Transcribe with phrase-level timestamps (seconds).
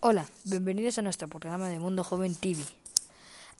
[0.00, 2.62] Hola, bienvenidos a nuestro programa de Mundo Joven TV.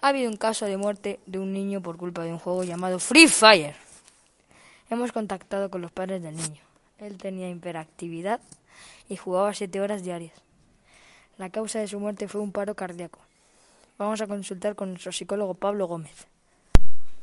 [0.03, 3.01] Ha habido un caso de muerte de un niño por culpa de un juego llamado
[3.01, 3.75] Free Fire.
[4.89, 6.74] Hemos contactado con los padres del niño.
[6.99, 8.41] Él tenía hiperactividad
[9.09, 10.35] y jugaba siete horas diarias.
[11.37, 13.19] La causa de su muerte fue un paro cardíaco.
[13.99, 16.27] Vamos a consultar con nuestro psicólogo Pablo Gómez.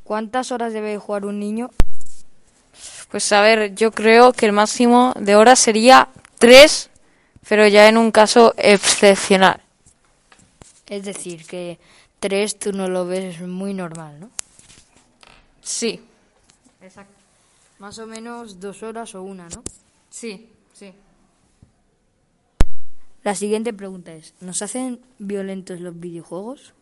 [0.03, 1.69] ¿Cuántas horas debe jugar un niño?
[3.09, 6.89] Pues a ver, yo creo que el máximo de horas sería tres,
[7.47, 9.61] pero ya en un caso excepcional.
[10.87, 11.79] Es decir, que
[12.19, 14.29] tres tú no lo ves muy normal, ¿no?
[15.61, 16.01] Sí,
[16.81, 17.20] Exacto.
[17.81, 19.63] Más o menos dos horas o una, ¿no?
[20.11, 20.93] sí, sí.
[23.23, 26.75] La siguiente pregunta es, ¿nos hacen violentos los videojuegos?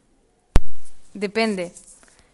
[1.14, 1.72] Depende.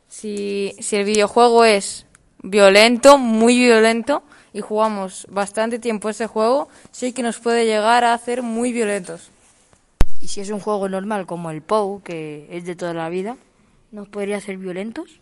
[0.08, 2.08] Si, si el videojuego es
[2.42, 8.16] violento, muy violento, y jugamos bastante tiempo ese juego, sí que nos puede llegar a
[8.16, 9.30] hacer muy violentos.
[10.22, 13.38] Y si es un juego normal como el POU, que es de toda la vida,
[13.92, 15.22] ¿nos podría hacer violentos?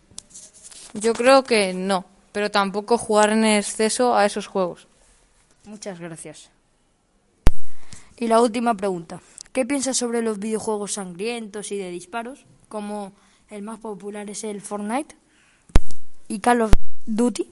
[0.94, 4.88] Yo creo que no, pero tampoco jugar en exceso a esos juegos.
[5.66, 6.50] Muchas gracias.
[8.18, 9.20] Y la última pregunta.
[9.52, 12.44] ¿Qué piensas sobre los videojuegos sangrientos y de disparos?
[12.68, 13.12] Como
[13.50, 15.14] el más popular es el Fortnite
[16.26, 16.72] y Call of
[17.06, 17.48] Duty.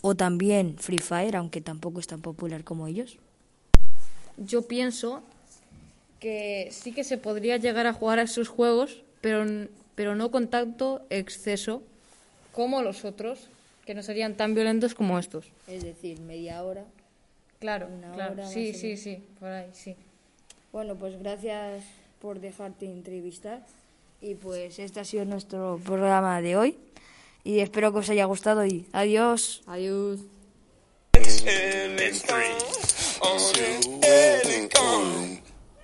[0.00, 3.16] O también Free Fire, aunque tampoco es tan popular como ellos.
[4.38, 5.22] Yo pienso
[6.18, 10.48] que sí que se podría llegar a jugar a esos juegos, pero, pero no con
[10.48, 11.84] tanto exceso
[12.56, 13.48] como los otros,
[13.84, 15.44] que no serían tan violentos como estos.
[15.68, 16.84] Es decir, media hora.
[17.58, 18.32] Claro, Una claro.
[18.32, 19.94] hora Sí, sí, sí, por ahí, sí.
[20.72, 21.84] Bueno, pues gracias
[22.18, 23.60] por dejarte entrevistar.
[24.22, 26.78] Y pues este ha sido nuestro programa de hoy.
[27.44, 29.62] Y espero que os haya gustado y adiós.
[29.66, 30.20] Adiós.